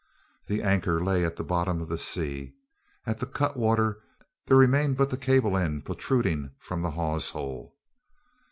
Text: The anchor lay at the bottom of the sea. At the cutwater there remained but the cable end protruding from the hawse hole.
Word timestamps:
The 0.47 0.63
anchor 0.63 1.03
lay 1.03 1.23
at 1.23 1.35
the 1.35 1.43
bottom 1.43 1.79
of 1.79 1.87
the 1.87 1.95
sea. 1.99 2.55
At 3.05 3.19
the 3.19 3.27
cutwater 3.27 4.01
there 4.47 4.57
remained 4.57 4.97
but 4.97 5.11
the 5.11 5.15
cable 5.15 5.55
end 5.55 5.85
protruding 5.85 6.55
from 6.57 6.81
the 6.81 6.89
hawse 6.89 7.29
hole. 7.29 7.75